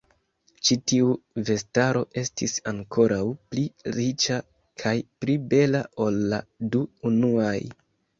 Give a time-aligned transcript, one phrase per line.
[0.67, 1.09] Ĉi tiu
[1.49, 3.19] vestaro estis ankoraŭ
[3.51, 3.65] pli
[3.97, 4.39] riĉa
[4.85, 6.41] kaj pli bela ol la
[6.77, 7.55] du unuaj.